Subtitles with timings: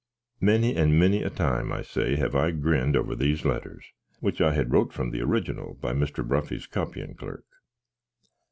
[0.39, 3.85] Many and many a time, I say, have I grind over these letters,
[4.19, 6.27] which I had wrote from the original by Mr.
[6.27, 7.45] Bruffy's copyin clark.